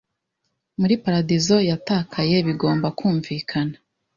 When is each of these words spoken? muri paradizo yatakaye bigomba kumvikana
muri 0.79 0.93
paradizo 1.03 1.57
yatakaye 1.69 2.35
bigomba 2.47 2.87
kumvikana 2.97 3.75